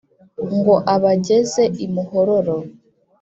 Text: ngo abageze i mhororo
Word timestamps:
ngo 0.55 0.75
abageze 0.93 1.63
i 1.85 1.87
mhororo 1.93 2.57